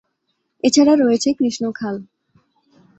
এছাড়া 0.63 0.93
রয়েছে 0.95 1.29
কৃষ্ণ 1.33 1.63
খাল। 1.71 1.95